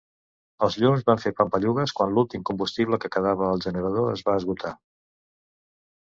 [0.67, 4.73] Els llums van fer pampallugues quan l'últim combustible que quedava al generador es va esgotar.